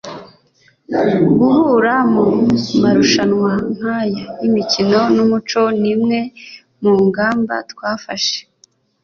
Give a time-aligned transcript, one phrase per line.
[1.37, 2.23] "Guhura mu
[2.81, 6.19] marushanwa nk’aya y’imikino n’umuco n’imwe
[6.81, 8.37] mu ngamba twafashe